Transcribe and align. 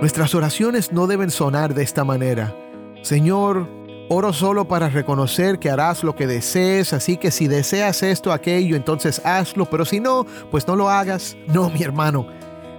Nuestras 0.00 0.34
oraciones 0.34 0.92
no 0.92 1.06
deben 1.06 1.30
sonar 1.30 1.74
de 1.74 1.82
esta 1.82 2.04
manera. 2.04 2.54
Señor, 3.02 3.68
oro 4.08 4.32
solo 4.32 4.66
para 4.66 4.88
reconocer 4.88 5.58
que 5.58 5.70
harás 5.70 6.02
lo 6.02 6.14
que 6.14 6.26
desees, 6.26 6.92
así 6.92 7.16
que 7.16 7.30
si 7.30 7.48
deseas 7.48 8.02
esto, 8.02 8.32
aquello, 8.32 8.76
entonces 8.76 9.20
hazlo, 9.24 9.64
pero 9.66 9.84
si 9.84 10.00
no, 10.00 10.26
pues 10.50 10.66
no 10.66 10.76
lo 10.76 10.90
hagas. 10.90 11.36
No, 11.46 11.70
mi 11.70 11.82
hermano, 11.82 12.26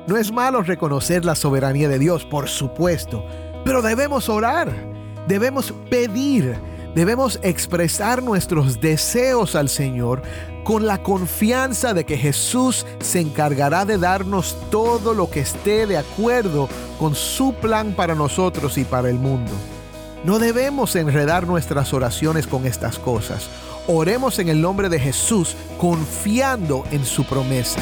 no 0.05 0.17
es 0.17 0.31
malo 0.31 0.61
reconocer 0.63 1.23
la 1.23 1.35
soberanía 1.35 1.87
de 1.87 1.97
Dios, 1.97 2.25
por 2.25 2.49
supuesto, 2.49 3.25
pero 3.63 3.81
debemos 3.81 4.27
orar, 4.27 4.69
debemos 5.27 5.73
pedir, 5.89 6.57
debemos 6.93 7.39
expresar 7.41 8.21
nuestros 8.21 8.81
deseos 8.81 9.55
al 9.55 9.69
Señor 9.69 10.21
con 10.63 10.87
la 10.87 11.03
confianza 11.03 11.93
de 11.93 12.05
que 12.05 12.17
Jesús 12.17 12.85
se 12.99 13.19
encargará 13.19 13.85
de 13.85 13.97
darnos 13.97 14.57
todo 14.69 15.13
lo 15.13 15.29
que 15.29 15.41
esté 15.41 15.85
de 15.87 15.97
acuerdo 15.97 16.69
con 16.99 17.15
su 17.15 17.53
plan 17.53 17.93
para 17.93 18.15
nosotros 18.15 18.77
y 18.77 18.83
para 18.83 19.09
el 19.09 19.15
mundo. 19.15 19.51
No 20.23 20.39
debemos 20.39 20.95
enredar 20.95 21.45
nuestras 21.45 21.93
oraciones 21.93 22.47
con 22.47 22.65
estas 22.65 22.97
cosas. 22.97 23.49
Oremos 23.87 24.39
en 24.39 24.47
el 24.47 24.61
nombre 24.61 24.87
de 24.87 24.99
Jesús 24.99 25.55
confiando 25.77 26.85
en 26.91 27.03
su 27.03 27.25
promesa. 27.25 27.81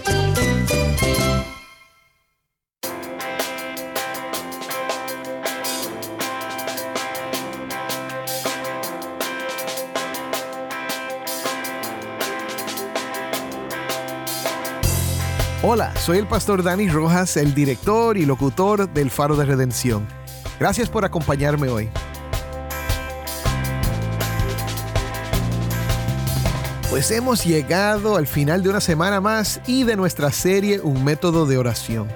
Hola, 15.73 15.95
soy 15.95 16.17
el 16.17 16.27
pastor 16.27 16.63
Dani 16.63 16.89
Rojas, 16.89 17.37
el 17.37 17.53
director 17.53 18.17
y 18.17 18.25
locutor 18.25 18.93
del 18.93 19.09
Faro 19.09 19.37
de 19.37 19.45
Redención. 19.45 20.05
Gracias 20.59 20.89
por 20.89 21.05
acompañarme 21.05 21.69
hoy. 21.69 21.89
Pues 26.89 27.09
hemos 27.11 27.45
llegado 27.45 28.17
al 28.17 28.27
final 28.27 28.63
de 28.63 28.69
una 28.69 28.81
semana 28.81 29.21
más 29.21 29.61
y 29.65 29.85
de 29.85 29.95
nuestra 29.95 30.33
serie 30.33 30.81
Un 30.81 31.05
método 31.05 31.45
de 31.45 31.57
oración. 31.57 32.09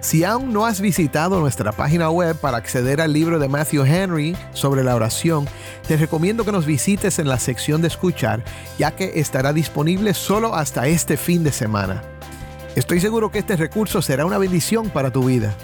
Si 0.00 0.24
aún 0.24 0.54
no 0.54 0.64
has 0.64 0.80
visitado 0.80 1.40
nuestra 1.40 1.72
página 1.72 2.08
web 2.08 2.36
para 2.36 2.56
acceder 2.56 3.02
al 3.02 3.12
libro 3.12 3.38
de 3.38 3.50
Matthew 3.50 3.84
Henry 3.84 4.34
sobre 4.54 4.82
la 4.82 4.96
oración, 4.96 5.46
te 5.86 5.98
recomiendo 5.98 6.42
que 6.46 6.52
nos 6.52 6.64
visites 6.64 7.18
en 7.18 7.28
la 7.28 7.38
sección 7.38 7.82
de 7.82 7.88
escuchar, 7.88 8.42
ya 8.78 8.92
que 8.92 9.20
estará 9.20 9.52
disponible 9.52 10.14
solo 10.14 10.54
hasta 10.54 10.86
este 10.86 11.18
fin 11.18 11.44
de 11.44 11.52
semana. 11.52 12.11
Estoy 12.74 13.00
seguro 13.00 13.30
que 13.30 13.38
este 13.38 13.56
recurso 13.56 14.00
será 14.00 14.24
una 14.24 14.38
bendición 14.38 14.88
para 14.88 15.12
tu 15.12 15.24
vida. 15.26 15.54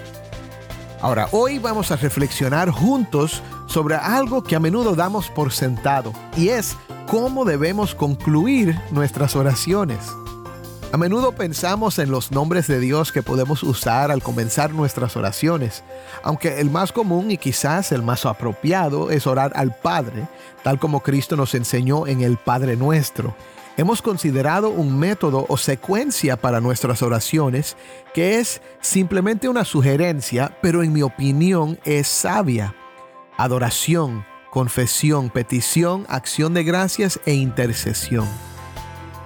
Ahora, 1.00 1.28
hoy 1.32 1.58
vamos 1.58 1.90
a 1.90 1.96
reflexionar 1.96 2.68
juntos 2.70 3.42
sobre 3.66 3.94
algo 3.94 4.42
que 4.42 4.56
a 4.56 4.60
menudo 4.60 4.94
damos 4.94 5.30
por 5.30 5.50
sentado, 5.50 6.12
y 6.36 6.48
es 6.48 6.76
cómo 7.06 7.46
debemos 7.46 7.94
concluir 7.94 8.78
nuestras 8.90 9.36
oraciones. 9.36 9.98
A 10.92 10.98
menudo 10.98 11.32
pensamos 11.32 11.98
en 11.98 12.10
los 12.10 12.30
nombres 12.30 12.66
de 12.66 12.78
Dios 12.78 13.10
que 13.10 13.22
podemos 13.22 13.62
usar 13.62 14.10
al 14.10 14.22
comenzar 14.22 14.74
nuestras 14.74 15.16
oraciones, 15.16 15.84
aunque 16.22 16.60
el 16.60 16.70
más 16.70 16.92
común 16.92 17.30
y 17.30 17.38
quizás 17.38 17.90
el 17.90 18.02
más 18.02 18.26
apropiado 18.26 19.10
es 19.10 19.26
orar 19.26 19.52
al 19.54 19.74
Padre, 19.74 20.28
tal 20.62 20.78
como 20.78 21.00
Cristo 21.00 21.36
nos 21.36 21.54
enseñó 21.54 22.06
en 22.06 22.20
el 22.20 22.36
Padre 22.36 22.76
nuestro 22.76 23.34
hemos 23.78 24.02
considerado 24.02 24.70
un 24.70 24.98
método 24.98 25.46
o 25.48 25.56
secuencia 25.56 26.36
para 26.36 26.60
nuestras 26.60 27.00
oraciones 27.00 27.76
que 28.12 28.40
es 28.40 28.60
simplemente 28.80 29.48
una 29.48 29.64
sugerencia, 29.64 30.58
pero 30.60 30.82
en 30.82 30.92
mi 30.92 31.02
opinión 31.02 31.78
es 31.84 32.08
sabia. 32.08 32.74
Adoración, 33.36 34.26
confesión, 34.50 35.30
petición, 35.30 36.06
acción 36.08 36.54
de 36.54 36.64
gracias 36.64 37.20
e 37.24 37.34
intercesión. 37.34 38.26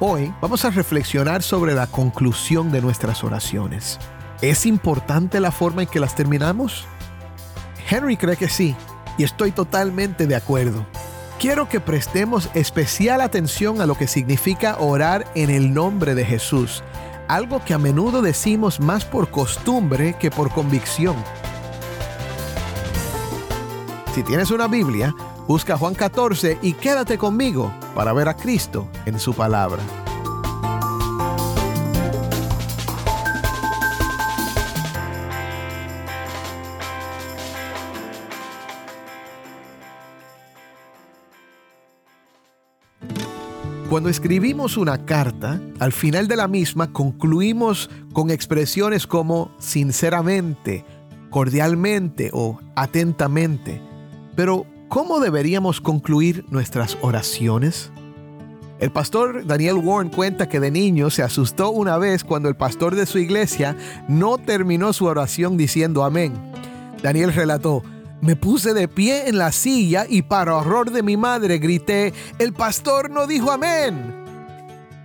Hoy 0.01 0.35
vamos 0.43 0.67
a 0.67 0.71
reflexionar 0.71 1.43
sobre 1.43 1.73
la 1.75 1.87
conclusión 1.87 2.71
de 2.71 2.83
nuestras 2.83 3.25
oraciones. 3.25 3.99
¿Es 4.43 4.67
importante 4.67 5.41
la 5.41 5.51
forma 5.51 5.83
en 5.83 5.89
que 5.89 6.01
las 6.01 6.15
terminamos? 6.15 6.87
Henry 7.89 8.19
cree 8.19 8.37
que 8.37 8.51
sí, 8.51 8.77
y 9.17 9.25
estoy 9.25 9.51
totalmente 9.51 10.27
de 10.27 10.37
acuerdo. 10.37 10.85
Quiero 11.43 11.69
que 11.69 11.81
prestemos 11.81 12.49
especial 12.55 13.21
atención 13.21 13.81
a 13.81 13.87
lo 13.87 13.97
que 13.97 14.07
significa 14.07 14.77
orar 14.79 15.27
en 15.35 15.51
el 15.51 15.75
nombre 15.75 16.15
de 16.15 16.25
Jesús, 16.25 16.85
algo 17.27 17.65
que 17.65 17.75
a 17.75 17.79
menudo 17.79 18.23
decimos 18.23 18.79
más 18.79 19.05
por 19.05 19.29
costumbre 19.29 20.15
que 20.21 20.31
por 20.31 20.53
convicción. 20.53 21.17
Si 24.15 24.23
tienes 24.23 24.53
una 24.53 24.69
Biblia, 24.69 25.13
busca 25.49 25.77
Juan 25.77 25.97
14 25.97 26.59
y 26.63 26.75
quédate 26.75 27.19
conmigo 27.19 27.73
para 27.97 28.13
ver 28.13 28.29
a 28.29 28.37
Cristo 28.37 28.87
en 29.05 29.19
su 29.19 29.35
palabra. 29.35 29.83
Cuando 43.93 44.09
escribimos 44.09 44.79
una 44.79 45.05
carta, 45.05 45.61
al 45.79 45.93
final 45.93 46.27
de 46.27 46.37
la 46.37 46.49
misma 46.49 46.95
concluimos 46.95 47.91
con 48.15 48.31
expresiones 48.31 49.07
como 49.07 49.55
sinceramente, 49.59 50.87
cordialmente 51.29 52.31
o 52.33 52.59
atentamente. 52.75 53.83
Pero, 54.35 54.65
¿cómo 54.89 55.21
deberíamos 55.21 55.83
concluir 55.83 56.47
nuestras 56.49 56.97
oraciones? 57.03 57.93
El 58.81 58.91
pastor 58.93 59.47
Daniel 59.47 59.75
Warren 59.75 60.11
cuenta 60.11 60.49
que 60.49 60.59
de 60.59 60.71
niño 60.71 61.11
se 61.11 61.23
asustó 61.23 61.69
una 61.69 61.99
vez 61.99 62.25
cuando 62.25 62.49
el 62.49 62.57
pastor 62.57 62.95
de 62.95 63.05
su 63.05 63.19
iglesia 63.19 63.77
no 64.09 64.39
terminó 64.39 64.95
su 64.95 65.05
oración 65.05 65.59
diciendo 65.59 66.03
amén. 66.03 66.33
Daniel 67.03 67.35
relató, 67.35 67.83
me 68.23 68.37
puse 68.37 68.73
de 68.73 68.89
pie 68.89 69.29
en 69.29 69.37
la 69.37 69.53
silla 69.53 70.07
y 70.09 70.23
para 70.23 70.55
horror 70.55 70.93
de 70.93 71.03
mi 71.03 71.17
madre 71.17 71.59
grité, 71.59 72.15
el 72.39 72.53
pastor 72.53 73.11
no 73.11 73.27
dijo 73.27 73.51
amén. 73.51 74.15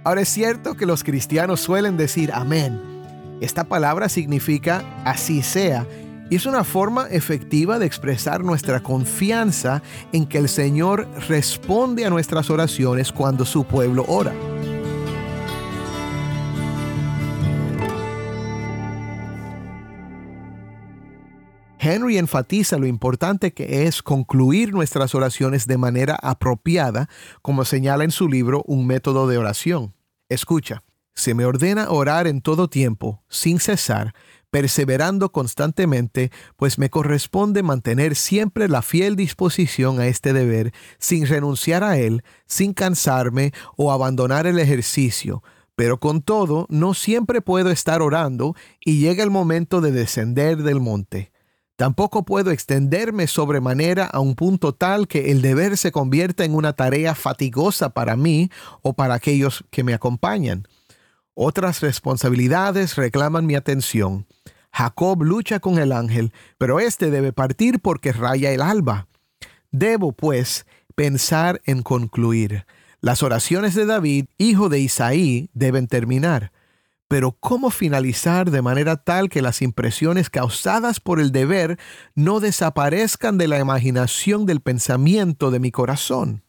Ahora 0.03 0.21
es 0.21 0.29
cierto 0.29 0.75
que 0.75 0.85
los 0.85 1.03
cristianos 1.03 1.59
suelen 1.59 1.97
decir 1.97 2.31
amén. 2.31 2.79
Esta 3.41 3.65
palabra 3.65 4.07
significa 4.07 4.83
así 5.03 5.41
sea 5.41 5.85
y 6.29 6.35
es 6.35 6.45
una 6.45 6.63
forma 6.63 7.07
efectiva 7.09 7.79
de 7.79 7.87
expresar 7.87 8.43
nuestra 8.43 8.81
confianza 8.81 9.81
en 10.11 10.27
que 10.27 10.37
el 10.37 10.47
Señor 10.47 11.07
responde 11.27 12.05
a 12.05 12.09
nuestras 12.09 12.49
oraciones 12.49 13.11
cuando 13.11 13.45
su 13.45 13.63
pueblo 13.63 14.05
ora. 14.07 14.33
Henry 21.87 22.17
enfatiza 22.17 22.77
lo 22.77 22.85
importante 22.85 23.53
que 23.53 23.87
es 23.87 24.03
concluir 24.03 24.73
nuestras 24.73 25.15
oraciones 25.15 25.67
de 25.67 25.77
manera 25.77 26.17
apropiada, 26.21 27.07
como 27.41 27.63
señala 27.63 28.03
en 28.03 28.11
su 28.11 28.27
libro 28.27 28.61
Un 28.67 28.85
método 28.85 29.25
de 29.27 29.37
oración. 29.37 29.93
Escucha, 30.27 30.83
se 31.15 31.33
me 31.33 31.45
ordena 31.45 31.89
orar 31.89 32.27
en 32.27 32.41
todo 32.41 32.69
tiempo, 32.69 33.23
sin 33.29 33.59
cesar, 33.59 34.13
perseverando 34.51 35.31
constantemente, 35.31 36.29
pues 36.57 36.77
me 36.77 36.89
corresponde 36.89 37.63
mantener 37.63 38.15
siempre 38.17 38.67
la 38.67 38.81
fiel 38.81 39.15
disposición 39.15 40.01
a 40.01 40.07
este 40.07 40.33
deber, 40.33 40.73
sin 40.99 41.25
renunciar 41.25 41.85
a 41.85 41.97
él, 41.97 42.21
sin 42.47 42.73
cansarme 42.73 43.53
o 43.77 43.93
abandonar 43.93 44.45
el 44.45 44.59
ejercicio, 44.59 45.41
pero 45.77 46.01
con 46.01 46.21
todo 46.21 46.65
no 46.69 46.93
siempre 46.93 47.39
puedo 47.39 47.71
estar 47.71 48.01
orando 48.01 48.55
y 48.83 48.99
llega 48.99 49.23
el 49.23 49.31
momento 49.31 49.79
de 49.79 49.93
descender 49.93 50.57
del 50.63 50.81
monte 50.81 51.31
Tampoco 51.77 52.25
puedo 52.25 52.49
extenderme 52.49 53.27
sobremanera 53.27 54.05
a 54.07 54.19
un 54.19 54.33
punto 54.33 54.73
tal 54.73 55.07
que 55.07 55.29
el 55.31 55.43
deber 55.43 55.77
se 55.77 55.91
convierta 55.91 56.43
en 56.43 56.55
una 56.55 56.73
tarea 56.73 57.13
fatigosa 57.13 57.91
para 57.91 58.15
mí 58.15 58.49
o 58.81 58.93
para 58.93 59.13
aquellos 59.13 59.63
que 59.69 59.83
me 59.83 59.93
acompañan. 59.93 60.67
Otras 61.35 61.81
responsabilidades 61.81 62.95
reclaman 62.95 63.45
mi 63.45 63.53
atención. 63.53 64.25
Jacob 64.71 65.21
lucha 65.21 65.59
con 65.59 65.77
el 65.77 65.91
ángel, 65.91 66.33
pero 66.57 66.79
éste 66.79 67.11
debe 67.11 67.31
partir 67.31 67.79
porque 67.79 68.11
raya 68.11 68.51
el 68.51 68.63
alba. 68.63 69.07
Debo, 69.69 70.13
pues, 70.13 70.65
pensar 70.95 71.61
en 71.65 71.83
concluir. 71.83 72.65
Las 73.01 73.21
oraciones 73.21 73.75
de 73.75 73.85
David, 73.85 74.25
hijo 74.39 74.69
de 74.69 74.79
Isaí, 74.79 75.51
deben 75.53 75.85
terminar. 75.85 76.51
Pero 77.07 77.37
¿cómo 77.39 77.69
finalizar 77.69 78.51
de 78.51 78.61
manera 78.61 78.97
tal 78.97 79.29
que 79.29 79.41
las 79.41 79.61
impresiones 79.61 80.29
causadas 80.29 80.99
por 80.99 81.21
el 81.21 81.31
deber 81.31 81.79
no 82.15 82.41
desaparezcan 82.41 83.37
de 83.37 83.47
la 83.47 83.59
imaginación 83.59 84.45
del 84.45 84.59
pensamiento 84.59 85.49
de 85.49 85.59
mi 85.59 85.71
corazón? 85.71 86.43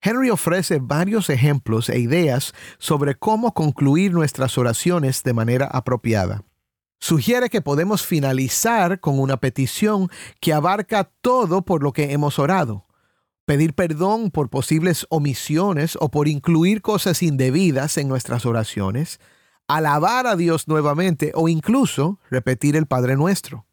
Henry 0.00 0.30
ofrece 0.30 0.78
varios 0.80 1.28
ejemplos 1.28 1.88
e 1.88 1.98
ideas 1.98 2.54
sobre 2.78 3.16
cómo 3.16 3.52
concluir 3.52 4.12
nuestras 4.12 4.56
oraciones 4.58 5.24
de 5.24 5.32
manera 5.32 5.66
apropiada. 5.66 6.44
Sugiere 7.00 7.50
que 7.50 7.60
podemos 7.60 8.06
finalizar 8.06 9.00
con 9.00 9.18
una 9.18 9.38
petición 9.38 10.08
que 10.40 10.52
abarca 10.52 11.10
todo 11.20 11.62
por 11.62 11.82
lo 11.82 11.92
que 11.92 12.12
hemos 12.12 12.38
orado. 12.38 12.86
Pedir 13.44 13.74
perdón 13.74 14.30
por 14.30 14.50
posibles 14.50 15.06
omisiones 15.08 15.98
o 16.00 16.10
por 16.10 16.28
incluir 16.28 16.80
cosas 16.80 17.22
indebidas 17.22 17.98
en 17.98 18.08
nuestras 18.08 18.46
oraciones 18.46 19.18
alabar 19.68 20.26
a 20.26 20.36
Dios 20.36 20.68
nuevamente 20.68 21.32
o 21.34 21.48
incluso 21.48 22.20
repetir 22.30 22.76
el 22.76 22.86
Padre 22.86 23.16
Nuestro. 23.16 23.66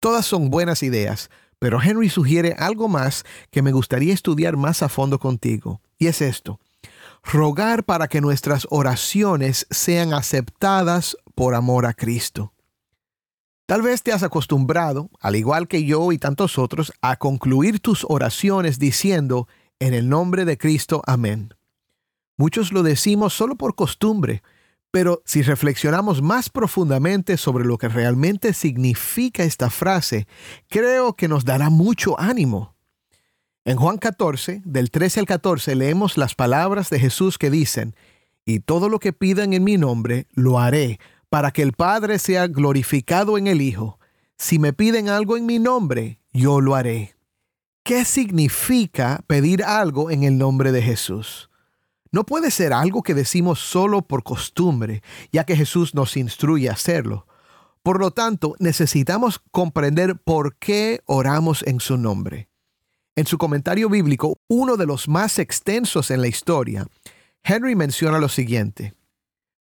Todas 0.00 0.24
son 0.24 0.50
buenas 0.50 0.82
ideas, 0.82 1.30
pero 1.58 1.80
Henry 1.82 2.08
sugiere 2.08 2.54
algo 2.58 2.88
más 2.88 3.24
que 3.50 3.62
me 3.62 3.72
gustaría 3.72 4.14
estudiar 4.14 4.56
más 4.56 4.82
a 4.82 4.88
fondo 4.88 5.18
contigo, 5.18 5.82
y 5.98 6.06
es 6.06 6.22
esto. 6.22 6.58
Rogar 7.22 7.84
para 7.84 8.08
que 8.08 8.22
nuestras 8.22 8.66
oraciones 8.70 9.66
sean 9.70 10.14
aceptadas 10.14 11.18
por 11.34 11.54
amor 11.54 11.84
a 11.84 11.92
Cristo. 11.92 12.54
Tal 13.66 13.82
vez 13.82 14.02
te 14.02 14.12
has 14.12 14.22
acostumbrado, 14.22 15.10
al 15.20 15.36
igual 15.36 15.68
que 15.68 15.84
yo 15.84 16.10
y 16.12 16.18
tantos 16.18 16.58
otros, 16.58 16.92
a 17.02 17.16
concluir 17.16 17.78
tus 17.78 18.06
oraciones 18.08 18.78
diciendo, 18.78 19.46
en 19.78 19.94
el 19.94 20.08
nombre 20.08 20.44
de 20.44 20.58
Cristo, 20.58 21.02
amén. 21.06 21.54
Muchos 22.36 22.72
lo 22.72 22.82
decimos 22.82 23.34
solo 23.34 23.54
por 23.54 23.74
costumbre, 23.74 24.42
pero 24.90 25.22
si 25.24 25.42
reflexionamos 25.42 26.22
más 26.22 26.50
profundamente 26.50 27.36
sobre 27.36 27.64
lo 27.64 27.78
que 27.78 27.88
realmente 27.88 28.52
significa 28.52 29.44
esta 29.44 29.70
frase, 29.70 30.26
creo 30.68 31.14
que 31.14 31.28
nos 31.28 31.44
dará 31.44 31.70
mucho 31.70 32.18
ánimo. 32.18 32.74
En 33.64 33.76
Juan 33.76 33.98
14, 33.98 34.62
del 34.64 34.90
13 34.90 35.20
al 35.20 35.26
14, 35.26 35.74
leemos 35.74 36.16
las 36.16 36.34
palabras 36.34 36.90
de 36.90 36.98
Jesús 36.98 37.38
que 37.38 37.50
dicen, 37.50 37.94
y 38.44 38.60
todo 38.60 38.88
lo 38.88 38.98
que 38.98 39.12
pidan 39.12 39.52
en 39.52 39.62
mi 39.62 39.76
nombre, 39.76 40.26
lo 40.32 40.58
haré, 40.58 40.98
para 41.28 41.52
que 41.52 41.62
el 41.62 41.72
Padre 41.72 42.18
sea 42.18 42.48
glorificado 42.48 43.38
en 43.38 43.46
el 43.46 43.60
Hijo. 43.60 44.00
Si 44.36 44.58
me 44.58 44.72
piden 44.72 45.08
algo 45.08 45.36
en 45.36 45.46
mi 45.46 45.58
nombre, 45.58 46.20
yo 46.32 46.60
lo 46.60 46.74
haré. 46.74 47.14
¿Qué 47.84 48.04
significa 48.04 49.22
pedir 49.26 49.62
algo 49.62 50.10
en 50.10 50.24
el 50.24 50.38
nombre 50.38 50.72
de 50.72 50.82
Jesús? 50.82 51.49
No 52.12 52.24
puede 52.24 52.50
ser 52.50 52.72
algo 52.72 53.02
que 53.02 53.14
decimos 53.14 53.60
solo 53.60 54.02
por 54.02 54.22
costumbre, 54.22 55.02
ya 55.32 55.44
que 55.44 55.56
Jesús 55.56 55.94
nos 55.94 56.16
instruye 56.16 56.68
a 56.68 56.72
hacerlo. 56.72 57.26
Por 57.82 58.00
lo 58.00 58.10
tanto, 58.10 58.56
necesitamos 58.58 59.40
comprender 59.50 60.16
por 60.16 60.56
qué 60.56 61.00
oramos 61.06 61.62
en 61.66 61.80
su 61.80 61.96
nombre. 61.96 62.48
En 63.16 63.26
su 63.26 63.38
comentario 63.38 63.88
bíblico, 63.88 64.38
uno 64.48 64.76
de 64.76 64.86
los 64.86 65.08
más 65.08 65.38
extensos 65.38 66.10
en 66.10 66.20
la 66.20 66.28
historia, 66.28 66.86
Henry 67.42 67.74
menciona 67.74 68.18
lo 68.18 68.28
siguiente. 68.28 68.94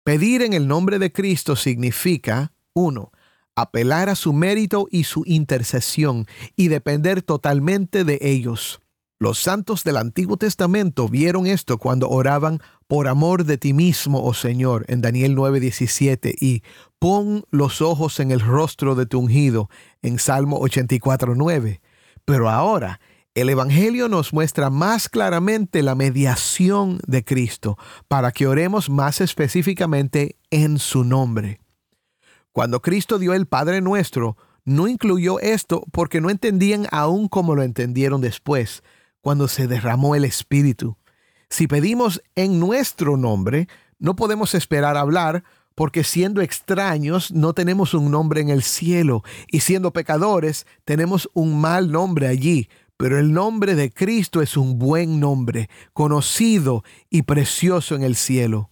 Pedir 0.04 0.42
en 0.42 0.52
el 0.52 0.68
nombre 0.68 0.98
de 0.98 1.12
Cristo 1.12 1.56
significa, 1.56 2.52
uno, 2.74 3.12
apelar 3.54 4.08
a 4.08 4.14
su 4.14 4.32
mérito 4.32 4.86
y 4.90 5.04
su 5.04 5.22
intercesión 5.26 6.26
y 6.54 6.68
depender 6.68 7.22
totalmente 7.22 8.04
de 8.04 8.18
ellos. 8.20 8.80
Los 9.18 9.38
santos 9.38 9.82
del 9.82 9.96
Antiguo 9.96 10.36
Testamento 10.36 11.08
vieron 11.08 11.46
esto 11.46 11.78
cuando 11.78 12.10
oraban 12.10 12.60
por 12.86 13.08
amor 13.08 13.44
de 13.44 13.56
ti 13.56 13.72
mismo, 13.72 14.22
oh 14.22 14.34
Señor, 14.34 14.84
en 14.88 15.00
Daniel 15.00 15.34
9:17 15.34 16.34
y 16.38 16.62
pon 16.98 17.44
los 17.50 17.80
ojos 17.80 18.20
en 18.20 18.30
el 18.30 18.40
rostro 18.40 18.94
de 18.94 19.06
tu 19.06 19.18
ungido 19.20 19.70
en 20.02 20.18
Salmo 20.18 20.60
84:9. 20.60 21.80
Pero 22.26 22.50
ahora, 22.50 23.00
el 23.34 23.48
Evangelio 23.48 24.10
nos 24.10 24.34
muestra 24.34 24.68
más 24.68 25.08
claramente 25.08 25.82
la 25.82 25.94
mediación 25.94 27.00
de 27.06 27.24
Cristo 27.24 27.78
para 28.08 28.32
que 28.32 28.46
oremos 28.46 28.90
más 28.90 29.22
específicamente 29.22 30.36
en 30.50 30.78
su 30.78 31.04
nombre. 31.04 31.60
Cuando 32.52 32.82
Cristo 32.82 33.18
dio 33.18 33.32
el 33.32 33.46
Padre 33.46 33.80
nuestro, 33.80 34.36
no 34.66 34.88
incluyó 34.88 35.40
esto 35.40 35.84
porque 35.90 36.20
no 36.20 36.28
entendían 36.28 36.86
aún 36.90 37.28
como 37.28 37.54
lo 37.54 37.62
entendieron 37.62 38.20
después 38.20 38.82
cuando 39.26 39.48
se 39.48 39.66
derramó 39.66 40.14
el 40.14 40.24
Espíritu. 40.24 40.98
Si 41.50 41.66
pedimos 41.66 42.22
en 42.36 42.60
nuestro 42.60 43.16
nombre, 43.16 43.66
no 43.98 44.14
podemos 44.14 44.54
esperar 44.54 44.96
hablar 44.96 45.42
porque 45.74 46.04
siendo 46.04 46.42
extraños 46.42 47.32
no 47.32 47.52
tenemos 47.52 47.92
un 47.92 48.12
nombre 48.12 48.40
en 48.40 48.50
el 48.50 48.62
cielo 48.62 49.24
y 49.48 49.62
siendo 49.62 49.92
pecadores 49.92 50.64
tenemos 50.84 51.28
un 51.34 51.60
mal 51.60 51.90
nombre 51.90 52.28
allí. 52.28 52.68
Pero 52.96 53.18
el 53.18 53.32
nombre 53.32 53.74
de 53.74 53.90
Cristo 53.90 54.42
es 54.42 54.56
un 54.56 54.78
buen 54.78 55.18
nombre, 55.18 55.70
conocido 55.92 56.84
y 57.10 57.22
precioso 57.22 57.96
en 57.96 58.04
el 58.04 58.14
cielo. 58.14 58.70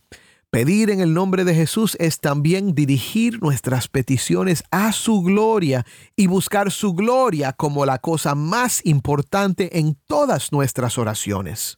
Pedir 0.54 0.90
en 0.90 1.00
el 1.00 1.14
nombre 1.14 1.42
de 1.42 1.52
Jesús 1.52 1.96
es 1.98 2.20
también 2.20 2.76
dirigir 2.76 3.42
nuestras 3.42 3.88
peticiones 3.88 4.62
a 4.70 4.92
su 4.92 5.20
gloria 5.22 5.84
y 6.14 6.28
buscar 6.28 6.70
su 6.70 6.94
gloria 6.94 7.52
como 7.54 7.84
la 7.84 7.98
cosa 7.98 8.36
más 8.36 8.80
importante 8.86 9.80
en 9.80 9.98
todas 10.06 10.52
nuestras 10.52 10.96
oraciones. 10.96 11.76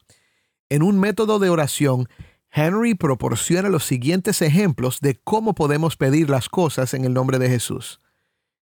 En 0.68 0.82
un 0.82 1.00
método 1.00 1.38
de 1.38 1.48
oración, 1.48 2.06
Henry 2.52 2.94
proporciona 2.94 3.70
los 3.70 3.82
siguientes 3.82 4.42
ejemplos 4.42 5.00
de 5.00 5.18
cómo 5.24 5.54
podemos 5.54 5.96
pedir 5.96 6.28
las 6.28 6.50
cosas 6.50 6.92
en 6.92 7.06
el 7.06 7.14
nombre 7.14 7.38
de 7.38 7.48
Jesús. 7.48 8.02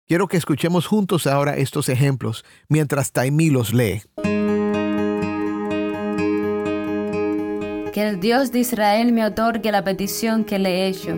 Quiero 0.07 0.29
que 0.29 0.37
escuchemos 0.37 0.87
juntos 0.87 1.27
ahora 1.27 1.57
estos 1.57 1.89
ejemplos 1.89 2.45
mientras 2.69 3.11
Taimí 3.11 3.51
los 3.51 3.75
lee. 3.75 4.03
Que 7.95 8.09
el 8.09 8.19
Dios 8.19 8.51
de 8.51 8.59
Israel 8.59 9.13
me 9.13 9.25
otorgue 9.25 9.71
la 9.71 9.85
petición 9.85 10.43
que 10.43 10.59
le 10.59 10.69
he 10.71 10.89
hecho. 10.89 11.17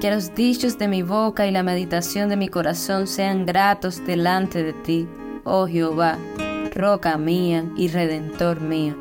Que 0.00 0.08
los 0.08 0.36
dichos 0.36 0.78
de 0.78 0.86
mi 0.86 1.02
boca 1.02 1.48
y 1.48 1.50
la 1.50 1.64
meditación 1.64 2.28
de 2.28 2.36
mi 2.36 2.46
corazón 2.46 3.08
sean 3.08 3.44
gratos 3.44 4.06
delante 4.06 4.62
de 4.62 4.72
ti, 4.72 5.08
oh 5.42 5.66
Jehová, 5.66 6.16
roca 6.72 7.18
mía 7.18 7.64
y 7.76 7.88
redentor 7.88 8.60
mío. 8.60 8.94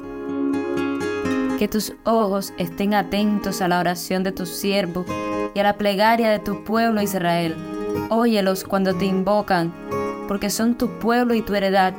Que 1.60 1.68
tus 1.68 1.94
ojos 2.06 2.52
estén 2.58 2.96
atentos 2.96 3.62
a 3.62 3.68
la 3.68 3.80
oración 3.80 4.24
de 4.24 4.32
tu 4.32 4.48
siervo 4.48 5.06
y 5.54 5.60
a 5.60 5.64
la 5.64 5.78
plegaria 5.78 6.32
de 6.32 6.40
tu 6.40 6.64
pueblo 6.64 7.04
Israel. 7.04 7.56
Óyelos 8.10 8.64
cuando 8.64 8.96
te 8.96 9.06
invocan, 9.06 9.72
porque 10.28 10.50
son 10.50 10.74
tu 10.74 10.90
pueblo 10.98 11.36
y 11.36 11.44
tu 11.44 11.54
heredad 11.54 11.94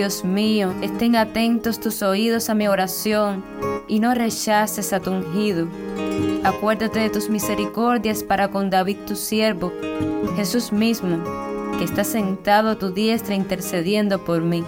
Dios 0.00 0.24
mío, 0.24 0.72
estén 0.80 1.14
atentos 1.14 1.78
tus 1.78 2.00
oídos 2.00 2.48
a 2.48 2.54
mi 2.54 2.66
oración 2.68 3.44
y 3.86 4.00
no 4.00 4.14
rechaces 4.14 4.94
a 4.94 5.00
tu 5.00 5.10
ungido. 5.10 5.68
Acuérdate 6.42 7.00
de 7.00 7.10
tus 7.10 7.28
misericordias 7.28 8.24
para 8.24 8.50
con 8.50 8.70
David 8.70 8.96
tu 9.06 9.14
siervo, 9.14 9.70
Jesús 10.36 10.72
mismo, 10.72 11.18
que 11.76 11.84
está 11.84 12.02
sentado 12.02 12.70
a 12.70 12.78
tu 12.78 12.92
diestra 12.92 13.34
intercediendo 13.34 14.24
por 14.24 14.40
mí. 14.40 14.64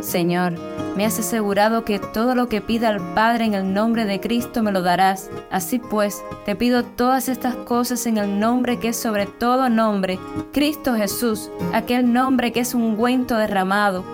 Señor, 0.00 0.54
me 0.96 1.04
has 1.04 1.18
asegurado 1.18 1.84
que 1.84 1.98
todo 1.98 2.34
lo 2.34 2.48
que 2.48 2.60
pida 2.60 2.88
al 2.88 3.14
Padre 3.14 3.44
en 3.44 3.54
el 3.54 3.72
nombre 3.72 4.04
de 4.04 4.20
Cristo 4.20 4.62
me 4.62 4.72
lo 4.72 4.82
darás. 4.82 5.30
Así 5.50 5.78
pues, 5.78 6.22
te 6.44 6.54
pido 6.54 6.84
todas 6.84 7.28
estas 7.28 7.56
cosas 7.56 8.06
en 8.06 8.18
el 8.18 8.38
nombre 8.38 8.78
que 8.78 8.88
es 8.88 8.96
sobre 8.96 9.26
todo 9.26 9.68
nombre, 9.68 10.18
Cristo 10.52 10.94
Jesús, 10.94 11.50
aquel 11.72 12.12
nombre 12.12 12.52
que 12.52 12.60
es 12.60 12.74
un 12.74 12.82
ungüento 12.82 13.36
derramado. 13.36 14.04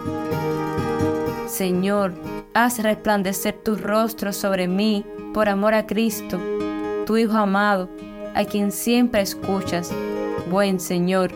Señor, 1.46 2.14
haz 2.54 2.78
resplandecer 2.82 3.54
tu 3.62 3.76
rostro 3.76 4.32
sobre 4.32 4.66
mí 4.66 5.04
por 5.34 5.48
amor 5.48 5.74
a 5.74 5.86
Cristo, 5.86 6.40
tu 7.06 7.16
Hijo 7.16 7.36
amado, 7.36 7.90
a 8.34 8.44
quien 8.44 8.72
siempre 8.72 9.20
escuchas. 9.20 9.92
Buen 10.50 10.80
Señor, 10.80 11.30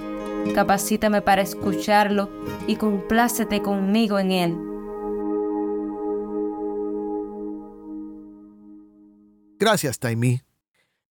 capacítame 0.55 1.21
para 1.21 1.43
escucharlo 1.43 2.31
y 2.67 2.77
complácete 2.77 3.61
conmigo 3.61 4.19
en 4.19 4.33
él. 4.33 4.74
Gracias, 9.59 9.99
Taimí. 9.99 10.43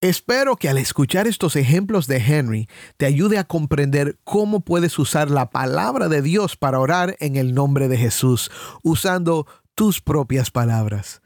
Espero 0.02 0.58
que 0.58 0.68
al 0.68 0.78
escuchar 0.78 1.28
estos 1.28 1.56
ejemplos 1.56 2.08
de 2.08 2.18
Henry 2.18 2.68
te 2.98 3.06
ayude 3.06 3.38
a 3.38 3.46
comprender 3.46 4.18
cómo 4.26 4.60
puedes 4.60 5.00
usar 5.00 5.32
la 5.32 5.50
palabra 5.50 6.10
de 6.10 6.22
Dios 6.22 6.58
para 6.58 6.82
orar 6.82 7.16
en 7.22 7.38
el 7.38 7.54
nombre 7.54 7.88
de 7.88 7.98
Jesús, 7.98 8.52
usando 8.82 9.48
tus 9.76 10.02
propias 10.02 10.52
palabras. 10.52 11.22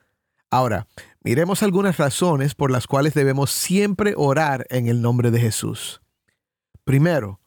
Ahora, 0.51 0.85
miremos 1.23 1.63
algunas 1.63 1.97
razones 1.97 2.53
por 2.53 2.69
las 2.69 2.85
cuales 2.85 3.15
debemos 3.15 3.49
siempre 3.49 4.13
orar 4.15 4.67
en 4.69 4.87
el 4.87 5.01
nombre 5.01 5.31
de 5.31 5.39
Jesús. 5.39 6.01
Primero, 6.83 7.41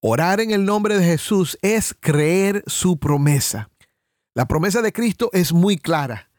orar 0.00 0.40
en 0.40 0.50
el 0.50 0.64
nombre 0.64 0.96
de 0.96 1.04
Jesús 1.04 1.58
es 1.60 1.94
creer 2.00 2.64
su 2.66 2.98
promesa. 2.98 3.68
La 4.32 4.46
promesa 4.46 4.80
de 4.80 4.94
Cristo 4.94 5.28
es 5.34 5.52
muy 5.52 5.76
clara. 5.76 6.29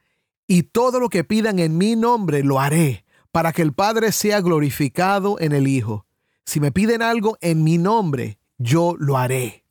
Y 0.52 0.64
todo 0.64 1.00
lo 1.00 1.08
que 1.08 1.24
pidan 1.24 1.60
en 1.60 1.78
mi 1.78 1.96
nombre 1.96 2.44
lo 2.44 2.60
haré 2.60 3.06
para 3.32 3.54
que 3.54 3.62
el 3.62 3.72
Padre 3.72 4.12
sea 4.12 4.42
glorificado 4.42 5.40
en 5.40 5.54
el 5.54 5.66
Hijo. 5.66 6.06
Si 6.44 6.60
me 6.60 6.74
piden 6.74 7.02
algo 7.02 7.38
en 7.40 7.64
mi 7.64 7.78
nombre, 7.78 8.38
yo 8.58 8.98
lo 9.00 9.18
haré. 9.18 9.64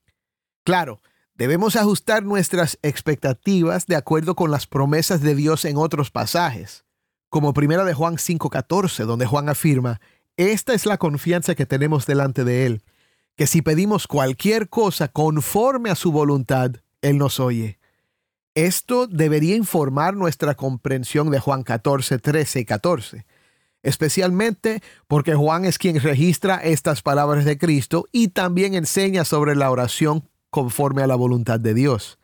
Claro, 0.65 1.03
debemos 1.35 1.77
ajustar 1.77 2.23
nuestras 2.23 2.79
expectativas 2.81 3.85
de 3.89 3.97
acuerdo 3.97 4.35
con 4.35 4.51
las 4.51 4.67
promesas 4.67 5.21
de 5.21 5.35
Dios 5.35 5.67
en 5.67 5.77
otros 5.77 6.11
pasajes, 6.11 6.87
como 7.29 7.53
primera 7.53 7.85
de 7.85 7.93
Juan 7.93 8.17
5:14, 8.17 9.05
donde 9.05 9.27
Juan 9.27 9.51
afirma, 9.51 10.01
esta 10.39 10.73
es 10.73 10.87
la 10.87 10.97
confianza 10.97 11.55
que 11.55 11.67
tenemos 11.67 12.07
delante 12.07 12.43
de 12.43 12.65
Él, 12.65 12.83
que 13.37 13.47
si 13.47 13.61
pedimos 13.61 14.07
cualquier 14.07 14.71
cosa 14.71 15.09
conforme 15.09 15.91
a 15.91 15.95
su 15.95 16.11
voluntad, 16.11 16.77
Él 17.03 17.19
nos 17.19 17.39
oye. 17.39 17.80
Esto 18.55 19.07
debería 19.07 19.57
informar 19.57 20.15
nuestra 20.15 20.55
comprensión 20.55 21.31
de 21.31 21.41
Juan 21.41 21.63
14, 21.63 22.19
13 22.19 22.61
y 22.61 22.65
14 22.65 23.27
especialmente 23.83 24.83
porque 25.07 25.35
Juan 25.35 25.65
es 25.65 25.79
quien 25.79 26.01
registra 26.01 26.57
estas 26.57 27.03
palabras 27.03 27.45
de 27.45 27.59
Cristo 27.59 28.07
y 28.13 28.29
también 28.29 28.75
enseña 28.75 29.25
sobre 29.25 29.57
la 29.57 29.71
oración 29.71 30.29
conforme 30.51 31.03
a 31.03 31.07
la 31.07 31.17
voluntad 31.17 31.61
de 31.61 31.75
Dios. 31.75 32.19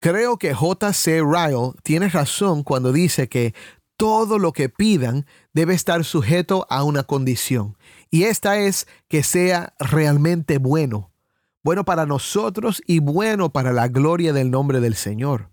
Creo 0.00 0.36
que 0.36 0.52
J.C. 0.52 1.20
Ryle 1.20 1.72
tiene 1.82 2.08
razón 2.08 2.64
cuando 2.64 2.92
dice 2.92 3.28
que 3.28 3.54
todo 3.96 4.38
lo 4.38 4.52
que 4.52 4.68
pidan 4.68 5.26
debe 5.52 5.74
estar 5.74 6.04
sujeto 6.04 6.66
a 6.68 6.82
una 6.82 7.04
condición, 7.04 7.76
y 8.10 8.24
esta 8.24 8.58
es 8.58 8.88
que 9.06 9.22
sea 9.22 9.74
realmente 9.78 10.58
bueno, 10.58 11.12
bueno 11.62 11.84
para 11.84 12.04
nosotros 12.04 12.82
y 12.84 12.98
bueno 12.98 13.52
para 13.52 13.72
la 13.72 13.86
gloria 13.86 14.32
del 14.32 14.50
nombre 14.50 14.80
del 14.80 14.96
Señor. 14.96 15.51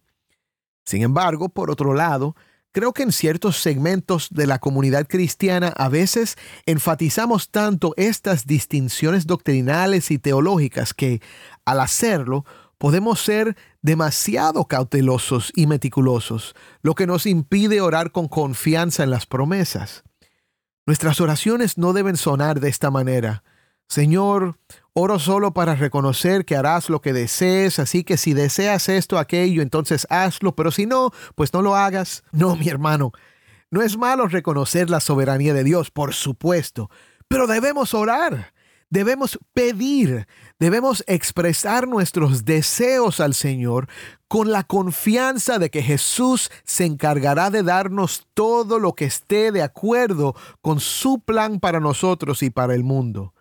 Sin 0.90 1.04
embargo, 1.04 1.50
por 1.50 1.70
otro 1.70 1.94
lado, 1.94 2.36
Creo 2.72 2.94
que 2.94 3.02
en 3.02 3.12
ciertos 3.12 3.58
segmentos 3.58 4.28
de 4.30 4.46
la 4.46 4.60
comunidad 4.60 5.08
cristiana 5.08 5.74
a 5.76 5.90
veces 5.90 6.38
enfatizamos 6.68 7.50
tanto 7.50 7.96
estas 7.98 8.46
distinciones 8.46 9.26
doctrinales 9.26 10.12
y 10.12 10.20
teológicas 10.20 10.94
que, 10.94 11.20
al 11.66 11.80
hacerlo, 11.80 12.46
podemos 12.78 13.22
ser 13.22 13.58
demasiado 13.82 14.66
cautelosos 14.66 15.52
y 15.56 15.66
meticulosos, 15.66 16.54
lo 16.84 16.94
que 16.94 17.08
nos 17.08 17.26
impide 17.26 17.82
orar 17.82 18.12
con 18.12 18.28
confianza 18.28 19.04
en 19.04 19.10
las 19.10 19.26
promesas. 19.26 20.04
Nuestras 20.86 21.20
oraciones 21.22 21.80
no 21.80 21.94
deben 21.94 22.18
sonar 22.18 22.60
de 22.60 22.70
esta 22.70 22.92
manera. 22.92 23.44
Señor, 23.88 24.60
oro 25.00 25.18
solo 25.18 25.54
para 25.54 25.76
reconocer 25.76 26.46
que 26.46 26.56
harás 26.56 26.90
lo 26.90 27.02
que 27.02 27.14
desees, 27.14 27.80
así 27.80 28.04
que 28.04 28.18
si 28.18 28.34
deseas 28.34 28.90
esto, 28.90 29.18
aquello, 29.18 29.62
entonces 29.62 30.06
hazlo, 30.10 30.56
pero 30.56 30.72
si 30.72 30.86
no, 30.86 31.12
pues 31.36 31.54
no 31.54 31.62
lo 31.62 31.76
hagas. 31.76 32.24
No, 32.32 32.56
mi 32.56 32.68
hermano, 32.68 33.12
no 33.72 33.82
es 33.82 33.98
malo 33.98 34.28
reconocer 34.28 34.90
la 34.90 35.00
soberanía 35.00 35.54
de 35.54 35.64
Dios, 35.64 35.90
por 35.92 36.14
supuesto, 36.14 36.90
pero 37.28 37.48
debemos 37.48 37.94
orar, 37.94 38.54
debemos 38.90 39.40
pedir, 39.54 40.28
debemos 40.60 41.04
expresar 41.08 41.88
nuestros 41.88 42.44
deseos 42.44 43.20
al 43.20 43.36
Señor 43.36 43.88
con 44.28 44.52
la 44.52 44.64
confianza 44.64 45.60
de 45.60 45.70
que 45.70 45.82
Jesús 45.82 46.52
se 46.64 46.86
encargará 46.86 47.50
de 47.50 47.64
darnos 47.64 48.28
todo 48.34 48.80
lo 48.80 48.94
que 48.94 49.06
esté 49.06 49.52
de 49.52 49.64
acuerdo 49.64 50.36
con 50.62 50.80
su 50.80 51.20
plan 51.20 51.60
para 51.60 51.80
nosotros 51.80 52.44
y 52.44 52.50
para 52.50 52.76
el 52.76 52.84
mundo. 52.84 53.34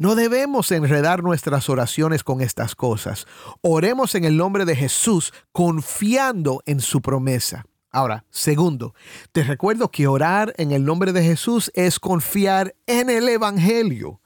No 0.00 0.14
debemos 0.14 0.72
enredar 0.72 1.22
nuestras 1.22 1.68
oraciones 1.68 2.24
con 2.24 2.40
estas 2.40 2.74
cosas. 2.74 3.26
Oremos 3.60 4.14
en 4.14 4.24
el 4.24 4.38
nombre 4.38 4.64
de 4.64 4.74
Jesús 4.74 5.30
confiando 5.52 6.62
en 6.64 6.80
su 6.80 7.02
promesa. 7.02 7.66
Ahora, 7.90 8.24
segundo, 8.30 8.94
te 9.32 9.44
recuerdo 9.44 9.90
que 9.90 10.06
orar 10.06 10.54
en 10.56 10.70
el 10.70 10.86
nombre 10.86 11.12
de 11.12 11.22
Jesús 11.22 11.70
es 11.74 12.00
confiar 12.00 12.74
en 12.86 13.10
el 13.10 13.28
Evangelio. 13.28 14.22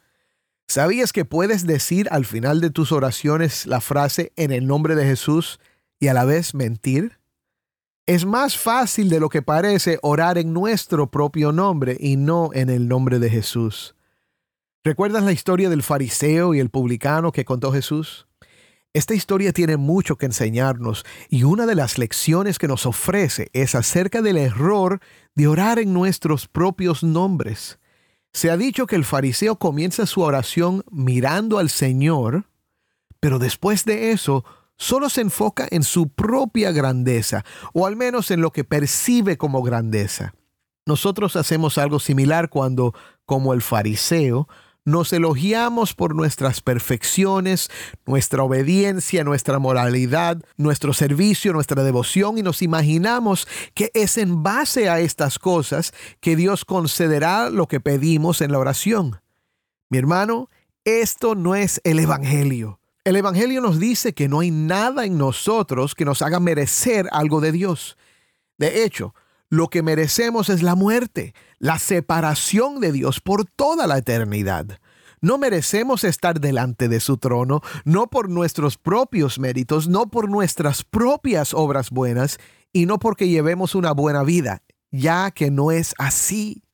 ¿Sabías 0.69 1.12
que 1.12 1.25
puedes 1.25 1.66
decir 1.66 2.07
al 2.12 2.25
final 2.25 2.61
de 2.61 2.71
tus 2.71 2.93
oraciones 2.93 3.66
la 3.66 3.81
frase 3.81 4.33
en 4.37 4.52
el 4.52 4.69
nombre 4.69 4.95
de 4.95 5.04
Jesús 5.04 5.59
y 5.99 6.07
a 6.07 6.14
la 6.14 6.25
vez 6.25 6.54
mentir? 6.54 7.19
Es 8.07 8.25
más 8.25 8.57
fácil 8.57 9.09
de 9.09 9.19
lo 9.19 9.28
que 9.28 9.43
parece 9.43 9.99
orar 10.02 10.38
en 10.38 10.52
nuestro 10.52 11.11
propio 11.11 11.50
nombre 11.50 11.97
y 11.99 12.16
no 12.16 12.50
en 12.52 12.71
el 12.71 12.87
nombre 12.87 13.19
de 13.19 13.28
Jesús. 13.28 13.97
¿Recuerdas 14.86 15.24
la 15.24 15.32
historia 15.32 15.70
del 15.70 15.82
fariseo 15.82 16.52
y 16.52 16.60
el 16.60 16.68
publicano 16.68 17.32
que 17.32 17.46
contó 17.46 17.72
Jesús? 17.72 18.26
Esta 18.92 19.14
historia 19.14 19.54
tiene 19.54 19.78
mucho 19.78 20.16
que 20.16 20.26
enseñarnos 20.26 21.06
y 21.30 21.44
una 21.44 21.64
de 21.64 21.74
las 21.74 21.96
lecciones 21.96 22.58
que 22.58 22.68
nos 22.68 22.84
ofrece 22.84 23.48
es 23.54 23.74
acerca 23.74 24.20
del 24.20 24.36
error 24.36 25.00
de 25.34 25.48
orar 25.48 25.78
en 25.78 25.94
nuestros 25.94 26.48
propios 26.48 27.02
nombres. 27.02 27.78
Se 28.34 28.50
ha 28.50 28.58
dicho 28.58 28.86
que 28.86 28.96
el 28.96 29.06
fariseo 29.06 29.56
comienza 29.56 30.04
su 30.04 30.20
oración 30.20 30.84
mirando 30.90 31.58
al 31.58 31.70
Señor, 31.70 32.44
pero 33.20 33.38
después 33.38 33.86
de 33.86 34.10
eso 34.10 34.44
solo 34.76 35.08
se 35.08 35.22
enfoca 35.22 35.66
en 35.70 35.82
su 35.82 36.10
propia 36.10 36.72
grandeza, 36.72 37.42
o 37.72 37.86
al 37.86 37.96
menos 37.96 38.30
en 38.30 38.42
lo 38.42 38.52
que 38.52 38.64
percibe 38.64 39.38
como 39.38 39.62
grandeza. 39.62 40.34
Nosotros 40.84 41.36
hacemos 41.36 41.78
algo 41.78 42.00
similar 42.00 42.50
cuando, 42.50 42.92
como 43.24 43.54
el 43.54 43.62
fariseo, 43.62 44.46
nos 44.84 45.12
elogiamos 45.12 45.94
por 45.94 46.14
nuestras 46.14 46.60
perfecciones, 46.60 47.70
nuestra 48.06 48.42
obediencia, 48.42 49.24
nuestra 49.24 49.58
moralidad, 49.58 50.42
nuestro 50.56 50.92
servicio, 50.92 51.52
nuestra 51.52 51.82
devoción 51.82 52.36
y 52.38 52.42
nos 52.42 52.60
imaginamos 52.60 53.48
que 53.74 53.90
es 53.94 54.18
en 54.18 54.42
base 54.42 54.88
a 54.88 55.00
estas 55.00 55.38
cosas 55.38 55.92
que 56.20 56.36
Dios 56.36 56.64
concederá 56.64 57.48
lo 57.48 57.66
que 57.66 57.80
pedimos 57.80 58.40
en 58.42 58.52
la 58.52 58.58
oración. 58.58 59.20
Mi 59.88 59.98
hermano, 59.98 60.50
esto 60.84 61.34
no 61.34 61.54
es 61.54 61.80
el 61.84 61.98
Evangelio. 61.98 62.80
El 63.04 63.16
Evangelio 63.16 63.60
nos 63.60 63.78
dice 63.78 64.14
que 64.14 64.28
no 64.28 64.40
hay 64.40 64.50
nada 64.50 65.04
en 65.04 65.16
nosotros 65.16 65.94
que 65.94 66.04
nos 66.04 66.20
haga 66.20 66.40
merecer 66.40 67.08
algo 67.12 67.40
de 67.40 67.52
Dios. 67.52 67.96
De 68.58 68.84
hecho, 68.84 69.14
lo 69.54 69.68
que 69.68 69.82
merecemos 69.82 70.49
es 70.50 70.62
la 70.62 70.75
muerte, 70.75 71.32
la 71.58 71.78
separación 71.78 72.80
de 72.80 72.92
Dios 72.92 73.20
por 73.20 73.44
toda 73.44 73.87
la 73.87 73.99
eternidad. 73.99 74.80
No 75.20 75.38
merecemos 75.38 76.04
estar 76.04 76.40
delante 76.40 76.88
de 76.88 77.00
su 77.00 77.16
trono, 77.16 77.62
no 77.84 78.08
por 78.08 78.28
nuestros 78.28 78.76
propios 78.76 79.38
méritos, 79.38 79.88
no 79.88 80.08
por 80.11 80.28
nuestras 80.28 80.82
propias 80.82 81.54
obras 81.54 81.90
buenas, 81.90 82.38
y 82.73 82.87
no 82.87 82.99
porque 82.99 83.28
llevemos 83.28 83.75
una 83.75 83.92
buena 83.92 84.25
vida, 84.25 84.62
ya 84.90 85.30
que 85.30 85.50
no 85.50 85.70
es 85.70 85.94
así. 85.99 86.64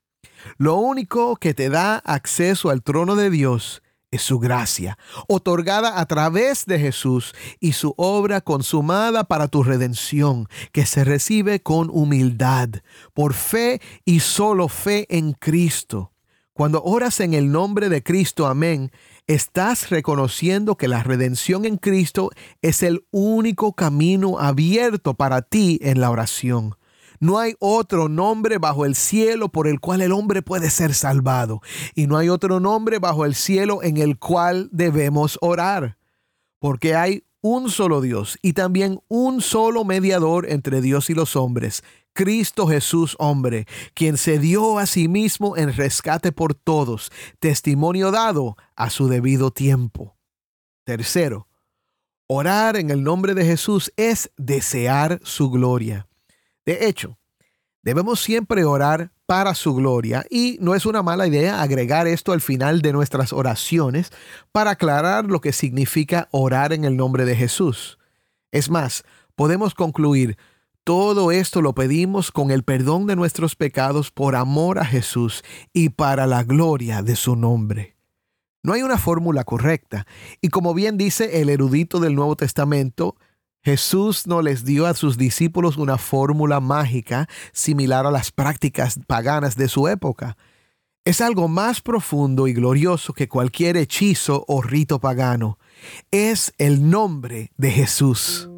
Lo 0.57 0.77
único 0.77 1.37
que 1.37 1.53
te 1.53 1.69
da 1.69 1.97
acceso 1.99 2.71
al 2.71 2.83
trono 2.83 3.15
de 3.15 3.29
Dios 3.31 3.83
es 4.11 4.23
su 4.23 4.39
gracia, 4.39 4.99
otorgada 5.29 6.01
a 6.01 6.07
través 6.07 6.67
de 6.67 6.79
Jesús 6.79 7.35
y 7.61 7.73
su 7.73 7.95
obra 7.97 8.41
consumada 8.41 9.25
para 9.25 9.49
tu 9.49 9.63
redención, 9.63 10.49
que 10.73 10.87
se 10.87 11.05
recibe 11.05 11.61
con 11.61 11.91
humildad, 11.91 12.71
por 13.15 13.35
fe 13.35 13.81
y 14.05 14.21
solo 14.21 14.69
fe 14.69 15.07
en 15.09 15.33
Cristo. 15.33 16.13
Cuando 16.53 16.83
oras 16.83 17.21
en 17.21 17.35
el 17.35 17.53
nombre 17.53 17.89
de 17.89 18.03
Cristo, 18.03 18.47
amén, 18.47 18.91
estás 19.27 19.91
reconociendo 19.91 20.77
que 20.77 20.89
la 20.89 21.03
redención 21.03 21.65
en 21.65 21.77
Cristo 21.77 22.31
es 22.61 22.83
el 22.83 23.07
único 23.13 23.73
camino 23.73 24.39
abierto 24.41 25.15
para 25.15 25.43
ti 25.43 25.79
en 25.83 26.01
la 26.01 26.11
oración. 26.11 26.75
No 27.21 27.39
hay 27.39 27.55
otro 27.59 28.09
nombre 28.09 28.57
bajo 28.57 28.87
el 28.87 28.95
cielo 28.95 29.51
por 29.51 29.69
el 29.69 29.79
cual 29.79 30.01
el 30.01 30.11
hombre 30.11 30.41
puede 30.41 30.71
ser 30.71 30.95
salvado. 30.95 31.61
Y 31.95 32.07
no 32.07 32.17
hay 32.17 32.31
otro 32.31 32.61
nombre 32.61 32.99
bajo 32.99 33.27
el 33.27 33.35
cielo 33.35 33.83
en 33.83 33.99
el 33.99 34.19
cual 34.19 34.71
debemos 34.73 35.39
orar. 35.43 35.99
Porque 36.59 36.95
hay 36.95 37.25
un 37.43 37.71
solo 37.71 38.01
Dios 38.01 38.39
y 38.43 38.55
también 38.55 39.01
un 39.09 39.43
solo 39.43 39.85
mediador 39.85 40.51
entre 40.51 40.81
Dios 40.81 41.11
y 41.11 41.15
los 41.15 41.37
hombres, 41.37 41.83
Cristo 42.13 42.67
Jesús 42.67 43.17
hombre, 43.19 43.67
quien 43.95 44.17
se 44.17 44.39
dio 44.39 44.79
a 44.79 44.87
sí 44.87 45.09
mismo 45.09 45.57
en 45.57 45.75
rescate 45.75 46.33
por 46.33 46.55
todos, 46.55 47.13
testimonio 47.39 48.11
dado 48.11 48.57
a 48.77 48.91
su 48.91 49.09
debido 49.09 49.51
tiempo. 49.51 50.17
Tercero, 50.85 51.49
orar 52.27 52.77
en 52.77 52.91
el 52.91 53.03
nombre 53.03 53.35
de 53.35 53.45
Jesús 53.45 53.93
es 53.97 54.31
desear 54.37 55.21
su 55.23 55.51
gloria. 55.51 56.10
De 56.71 56.87
hecho, 56.87 57.19
debemos 57.83 58.21
siempre 58.21 58.65
orar 58.65 59.11
para 59.27 59.57
su 59.57 59.75
gloria 59.75 60.25
y 60.31 60.57
no 60.61 60.77
es 60.77 60.87
una 60.87 61.03
mala 61.03 61.27
idea 61.27 61.63
agregar 61.63 62.07
esto 62.07 62.31
al 62.31 62.41
final 62.41 62.81
de 62.81 62.93
nuestras 62.93 63.33
oraciones 63.33 64.13
para 64.53 64.71
aclarar 64.71 65.25
lo 65.25 65.41
que 65.41 65.53
significa 65.53 66.29
orar 66.31 66.73
en 66.73 66.85
el 66.85 66.97
nombre 66.97 67.25
de 67.25 67.35
Jesús. 67.35 67.99
Es 68.53 68.71
más, 68.71 69.03
podemos 69.35 69.75
concluir, 69.75 70.39
todo 70.85 71.33
esto 71.33 71.61
lo 71.61 71.75
pedimos 71.75 72.31
con 72.31 72.53
el 72.53 72.63
perdón 72.63 73.09
de 73.09 73.17
nuestros 73.17 73.57
pecados 73.57 74.13
por 74.13 74.37
amor 74.37 74.79
a 74.79 74.85
Jesús 74.85 75.43
y 75.73 75.89
para 75.89 76.29
la 76.29 76.45
gloria 76.45 77.03
de 77.03 77.17
su 77.17 77.35
nombre. 77.35 77.97
No 78.63 78.75
hay 78.75 78.83
una 78.83 78.97
fórmula 78.97 79.43
correcta, 79.43 80.07
y 80.41 80.51
como 80.51 80.73
bien 80.73 80.99
dice 80.99 81.41
el 81.41 81.49
erudito 81.49 81.99
del 81.99 82.15
Nuevo 82.15 82.37
Testamento, 82.37 83.17
Jesús 83.63 84.27
no 84.27 84.41
les 84.41 84.65
dio 84.65 84.87
a 84.87 84.95
sus 84.95 85.19
discípulos 85.19 85.77
una 85.77 85.99
fórmula 85.99 86.61
mágica 86.61 87.29
similar 87.53 88.07
a 88.07 88.11
las 88.11 88.33
prácticas 88.33 88.99
paganas 89.07 89.57
de 89.57 89.69
su 89.69 89.87
época. 89.87 90.37
Es 91.05 91.21
algo 91.21 91.49
más 91.49 91.81
profundo 91.81 92.47
y 92.47 92.55
glorioso 92.55 93.13
que 93.13 93.29
cualquier 93.29 93.77
hechizo 93.77 94.45
o 94.49 94.63
rito 94.63 94.99
pagano. 94.99 95.59
Es 96.11 96.53
el 96.59 96.89
nombre 96.89 97.53
de 97.57 97.71
Jesús. 97.71 98.51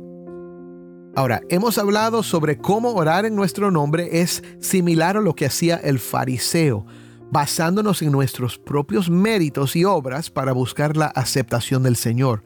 Ahora, 1.14 1.40
hemos 1.50 1.78
hablado 1.78 2.23
sobre 2.23 2.59
cómo 2.59 2.94
orar 2.94 3.26
en 3.26 3.35
nuestro 3.35 3.71
nombre 3.71 4.23
es 4.23 4.42
similar 4.61 5.16
a 5.16 5.21
lo 5.21 5.35
que 5.35 5.47
hacía 5.47 5.76
el 5.76 5.99
fariseo, 5.99 6.87
basándonos 7.30 8.02
en 8.02 8.12
nuestros 8.12 8.59
propios 8.59 9.11
méritos 9.11 9.76
y 9.76 9.85
obras 9.85 10.30
para 10.30 10.52
buscar 10.52 10.97
la 10.97 11.06
aceptación 11.06 11.82
del 11.82 11.97
Señor. 11.97 12.44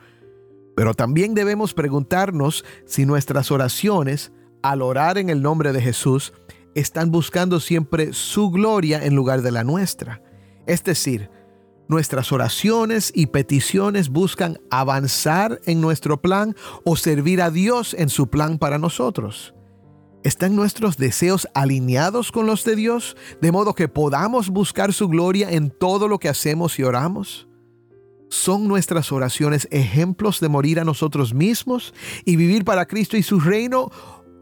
Pero 0.77 0.95
también 0.95 1.35
debemos 1.35 1.75
preguntarnos 1.75 2.65
si 2.85 3.07
nuestras 3.07 3.51
oraciones, 3.51 4.31
al 4.63 4.83
orar 4.83 5.17
en 5.17 5.31
el 5.31 5.43
nombre 5.43 5.73
de 5.73 5.81
Jesús, 5.81 6.35
están 6.75 7.11
buscando 7.11 7.59
siempre 7.59 8.13
su 8.13 8.51
gloria 8.51 9.03
en 9.03 9.17
lugar 9.17 9.41
de 9.41 9.51
la 9.51 9.65
nuestra. 9.65 10.23
Es 10.67 10.85
decir, 10.85 11.31
nuestras 11.89 12.31
oraciones 12.31 13.11
y 13.15 13.29
peticiones 13.29 14.11
buscan 14.11 14.59
avanzar 14.71 15.61
en 15.65 15.81
nuestro 15.81 16.21
plan 16.21 16.55
o 16.85 16.97
servir 16.97 17.41
a 17.41 17.51
Dios 17.51 17.95
en 17.95 18.11
su 18.11 18.29
plan 18.29 18.59
para 18.59 18.79
nosotros. 18.79 19.55
¿Están 20.25 20.57
nuestros 20.57 20.99
deseos 20.99 21.49
alineados 21.55 22.33
con 22.33 22.47
los 22.47 22.65
de 22.65 22.77
Dios, 22.77 23.17
de 23.41 23.51
modo 23.51 23.75
que 23.75 23.89
podamos 23.89 24.51
buscar 24.51 24.93
su 24.93 25.09
gloria 25.09 25.51
en 25.51 25.71
todo 25.71 26.07
lo 26.07 26.19
que 26.19 26.29
hacemos 26.29 26.79
y 26.79 26.83
oramos? 26.83 27.49
¿Son 28.29 28.67
nuestras 28.67 29.13
oraciones 29.13 29.69
ejemplos 29.71 30.41
de 30.41 30.49
morir 30.49 30.81
a 30.81 30.85
nosotros 30.85 31.33
mismos 31.33 31.95
y 32.25 32.37
vivir 32.37 32.65
para 32.65 32.87
Cristo 32.87 33.17
y 33.17 33.23
su 33.23 33.39
reino? 33.39 33.91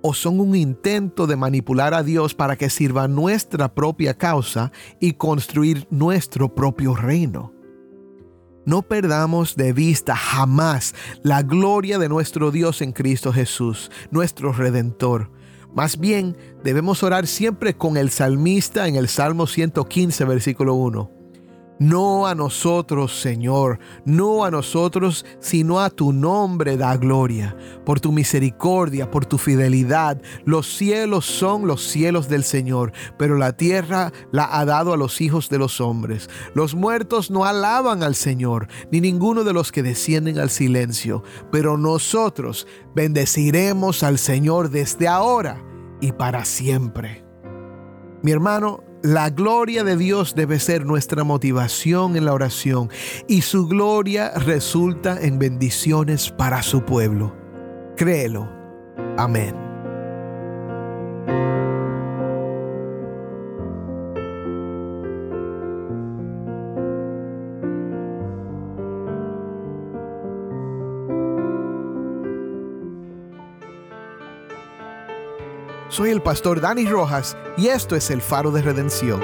¿O 0.03 0.15
son 0.15 0.41
un 0.41 0.55
intento 0.55 1.27
de 1.27 1.37
manipular 1.37 1.95
a 1.95 2.03
Dios 2.03 2.35
para 2.35 2.57
que 2.57 2.71
sirva 2.71 3.09
nuestra 3.09 3.75
propia 3.75 4.17
causa 4.17 4.73
y 5.01 5.15
construir 5.15 5.87
nuestro 5.91 6.55
propio 6.55 6.95
reino? 6.95 7.53
No 8.67 8.81
perdamos 8.83 9.57
de 9.57 9.75
vista 9.75 10.17
jamás 10.17 10.95
la 11.23 11.43
gloria 11.43 11.99
de 11.99 12.09
nuestro 12.09 12.51
Dios 12.51 12.81
en 12.81 12.93
Cristo 12.93 13.33
Jesús, 13.33 13.91
nuestro 14.11 14.53
Redentor. 14.53 15.31
Más 15.75 15.99
bien, 15.99 16.37
debemos 16.63 17.03
orar 17.03 17.27
siempre 17.27 17.75
con 17.75 17.99
el 17.99 18.09
salmista 18.09 18.89
en 18.89 18.97
el 18.97 19.09
Salmo 19.09 19.47
115, 19.47 20.25
versículo 20.25 20.75
1. 20.75 21.24
No 21.81 22.29
a 22.29 22.37
nosotros, 22.37 23.21
Señor, 23.21 23.81
no 24.05 24.45
a 24.45 24.51
nosotros, 24.51 25.27
sino 25.41 25.81
a 25.81 25.91
tu 25.91 26.13
nombre 26.13 26.77
da 26.77 26.97
gloria. 26.97 27.57
Por 27.85 27.99
tu 27.99 28.13
misericordia, 28.13 29.11
por 29.11 29.27
tu 29.27 29.39
fidelidad, 29.39 30.23
los 30.45 30.69
cielos 30.77 31.25
son 31.25 31.67
los 31.67 31.83
cielos 31.83 32.29
del 32.29 32.45
Señor, 32.45 32.93
pero 33.19 33.37
la 33.37 33.57
tierra 33.57 34.13
la 34.31 34.57
ha 34.57 34.65
dado 34.65 34.93
a 34.93 34.97
los 34.97 35.21
hijos 35.21 35.49
de 35.49 35.59
los 35.59 35.81
hombres. 35.81 36.31
Los 36.55 36.77
muertos 36.77 37.33
no 37.33 37.45
alaban 37.45 38.05
al 38.05 38.15
Señor, 38.15 38.69
ni 38.93 39.01
ninguno 39.01 39.43
de 39.43 39.53
los 39.53 39.73
que 39.73 39.83
descienden 39.83 40.39
al 40.39 40.51
silencio, 40.51 41.25
pero 41.51 41.77
nosotros 41.77 42.69
bendeciremos 42.95 44.05
al 44.05 44.19
Señor 44.19 44.71
desde 44.71 45.09
ahora 45.09 45.61
y 46.01 46.13
para 46.13 46.45
siempre. 46.45 47.25
Mi 48.23 48.31
hermano, 48.31 48.83
la 49.05 49.29
gloria 49.29 49.85
de 49.85 49.99
Dios 49.99 50.35
debe 50.35 50.59
ser 50.59 50.87
nuestra 50.87 51.25
motivación 51.25 52.17
en 52.17 52.25
la 52.25 52.33
oración 52.33 52.89
y 53.29 53.43
su 53.43 53.69
gloria 53.69 54.31
resulta 54.31 55.21
en 55.21 55.39
bendiciones 55.39 56.31
para 56.31 56.63
su 56.63 56.87
pueblo. 56.87 57.37
Créelo. 57.99 58.49
Amén. 59.19 59.64
Soy 75.95 76.11
el 76.11 76.23
pastor 76.23 76.61
Dani 76.61 76.87
Rojas 76.87 77.37
y 77.57 77.69
esto 77.69 77.95
es 77.95 78.11
el 78.11 78.21
faro 78.21 78.51
de 78.51 78.63
redención. 78.63 79.23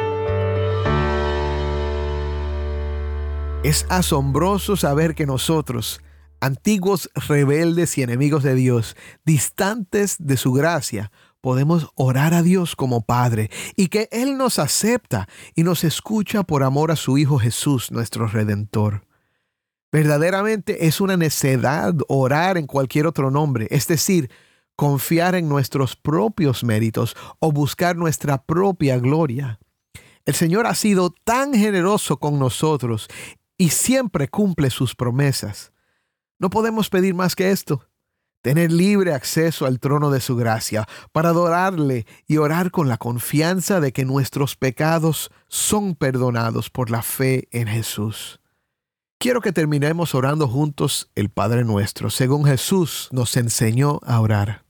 Es 3.64 3.86
asombroso 3.88 4.76
saber 4.76 5.16
que 5.16 5.26
nosotros, 5.26 6.00
antiguos 6.40 7.10
rebeldes 7.26 7.98
y 7.98 8.02
enemigos 8.02 8.44
de 8.44 8.54
Dios, 8.54 8.94
distantes 9.24 10.14
de 10.20 10.36
su 10.36 10.52
gracia, 10.52 11.10
podemos 11.40 11.88
orar 11.96 12.34
a 12.34 12.42
Dios 12.44 12.76
como 12.76 13.00
Padre 13.00 13.50
y 13.74 13.88
que 13.88 14.08
Él 14.12 14.38
nos 14.38 14.60
acepta 14.60 15.26
y 15.56 15.64
nos 15.64 15.82
escucha 15.82 16.44
por 16.44 16.62
amor 16.62 16.92
a 16.92 16.96
su 16.96 17.18
Hijo 17.18 17.40
Jesús, 17.40 17.90
nuestro 17.90 18.28
Redentor. 18.28 19.04
Verdaderamente 19.90 20.86
es 20.86 21.00
una 21.00 21.16
necedad 21.16 21.96
orar 22.06 22.58
en 22.58 22.68
cualquier 22.68 23.08
otro 23.08 23.32
nombre, 23.32 23.66
es 23.72 23.88
decir, 23.88 24.30
confiar 24.80 25.34
en 25.34 25.46
nuestros 25.46 25.94
propios 25.94 26.64
méritos 26.64 27.14
o 27.38 27.52
buscar 27.52 27.96
nuestra 27.96 28.42
propia 28.42 28.98
gloria. 28.98 29.60
El 30.24 30.32
Señor 30.32 30.66
ha 30.66 30.74
sido 30.74 31.10
tan 31.22 31.52
generoso 31.52 32.16
con 32.16 32.38
nosotros 32.38 33.06
y 33.58 33.68
siempre 33.68 34.28
cumple 34.28 34.70
sus 34.70 34.94
promesas. 34.94 35.74
No 36.38 36.48
podemos 36.48 36.88
pedir 36.88 37.12
más 37.12 37.36
que 37.36 37.50
esto, 37.50 37.90
tener 38.40 38.72
libre 38.72 39.12
acceso 39.12 39.66
al 39.66 39.80
trono 39.80 40.10
de 40.10 40.22
su 40.22 40.34
gracia 40.34 40.88
para 41.12 41.28
adorarle 41.28 42.06
y 42.26 42.38
orar 42.38 42.70
con 42.70 42.88
la 42.88 42.96
confianza 42.96 43.80
de 43.80 43.92
que 43.92 44.06
nuestros 44.06 44.56
pecados 44.56 45.30
son 45.46 45.94
perdonados 45.94 46.70
por 46.70 46.88
la 46.88 47.02
fe 47.02 47.48
en 47.50 47.68
Jesús. 47.68 48.40
Quiero 49.18 49.42
que 49.42 49.52
terminemos 49.52 50.14
orando 50.14 50.48
juntos 50.48 51.10
el 51.16 51.28
Padre 51.28 51.64
nuestro, 51.64 52.08
según 52.08 52.46
Jesús 52.46 53.10
nos 53.12 53.36
enseñó 53.36 54.00
a 54.06 54.18
orar. 54.20 54.69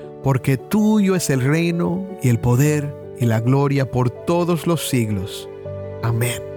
porque 0.23 0.57
tuyo 0.57 1.15
es 1.15 1.29
el 1.29 1.41
reino 1.41 2.07
y 2.21 2.29
el 2.29 2.39
poder 2.39 2.95
y 3.19 3.25
la 3.25 3.39
gloria 3.39 3.89
por 3.89 4.09
todos 4.09 4.67
los 4.67 4.87
siglos. 4.87 5.47
Amén. 6.03 6.50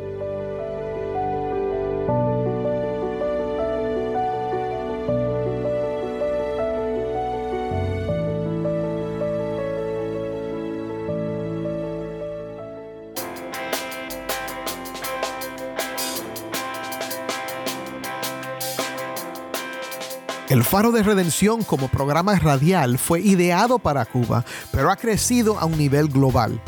El 20.54 20.62
Faro 20.62 20.92
de 20.92 21.02
Redención 21.02 21.64
como 21.64 21.88
programa 21.88 22.38
radial 22.38 22.96
fue 22.96 23.20
ideado 23.20 23.80
para 23.80 24.04
Cuba, 24.04 24.44
pero 24.70 24.92
ha 24.92 24.96
crecido 24.96 25.58
a 25.58 25.64
un 25.64 25.76
nivel 25.76 26.06
global. 26.06 26.62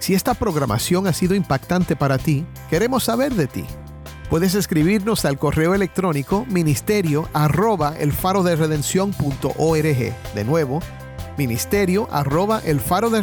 Si 0.00 0.14
esta 0.14 0.34
programación 0.34 1.06
ha 1.06 1.12
sido 1.12 1.36
impactante 1.36 1.94
para 1.94 2.18
ti, 2.18 2.44
queremos 2.68 3.04
saber 3.04 3.36
de 3.36 3.46
ti. 3.46 3.64
Puedes 4.28 4.56
escribirnos 4.56 5.24
al 5.24 5.38
correo 5.38 5.72
electrónico 5.72 6.46
ministerio 6.50 7.28
arroba 7.32 7.94
el 7.96 8.12
faro 8.12 8.42
de 8.42 8.56
De 8.56 10.44
nuevo, 10.44 10.80
ministerio 11.38 12.08
arroba 12.10 12.60
el 12.64 12.80
faro 12.80 13.08
de 13.10 13.22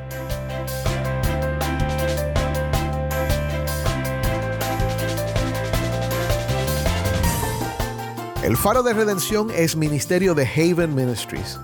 El 8.51 8.57
Faro 8.57 8.83
de 8.83 8.93
Redención 8.93 9.49
es 9.55 9.77
ministerio 9.77 10.35
de 10.35 10.45
Haven 10.45 10.93
Ministries. 10.93 11.57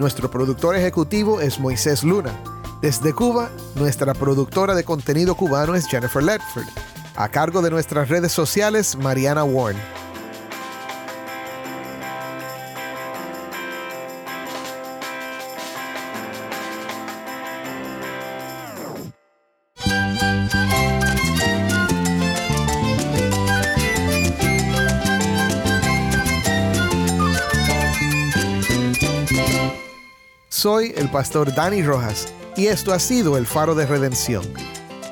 Nuestro 0.00 0.28
productor 0.28 0.74
ejecutivo 0.74 1.40
es 1.40 1.60
Moisés 1.60 2.02
Luna. 2.02 2.32
Desde 2.80 3.12
Cuba, 3.12 3.48
nuestra 3.76 4.12
productora 4.12 4.74
de 4.74 4.82
contenido 4.82 5.36
cubano 5.36 5.76
es 5.76 5.86
Jennifer 5.86 6.20
Ledford. 6.20 6.66
A 7.14 7.28
cargo 7.28 7.62
de 7.62 7.70
nuestras 7.70 8.08
redes 8.08 8.32
sociales, 8.32 8.96
Mariana 8.96 9.44
Warren. 9.44 9.80
Soy 30.62 30.94
el 30.96 31.10
pastor 31.10 31.52
Dani 31.52 31.82
Rojas 31.82 32.32
y 32.56 32.66
esto 32.66 32.92
ha 32.92 33.00
sido 33.00 33.36
el 33.36 33.48
Faro 33.48 33.74
de 33.74 33.84
Redención. 33.84 34.44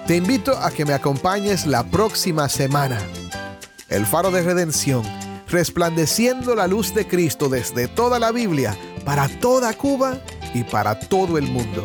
Te 0.07 0.15
invito 0.15 0.57
a 0.57 0.71
que 0.71 0.85
me 0.85 0.93
acompañes 0.93 1.67
la 1.67 1.83
próxima 1.83 2.49
semana. 2.49 3.01
El 3.89 4.07
Faro 4.07 4.31
de 4.31 4.43
Redención, 4.43 5.03
resplandeciendo 5.49 6.55
la 6.55 6.69
luz 6.69 6.95
de 6.95 7.05
Cristo 7.09 7.49
desde 7.49 7.89
toda 7.89 8.21
la 8.21 8.31
Biblia, 8.31 8.79
para 9.05 9.27
toda 9.41 9.75
Cuba 9.75 10.21
y 10.55 10.63
para 10.63 10.97
todo 11.01 11.37
el 11.37 11.49
mundo. 11.49 11.85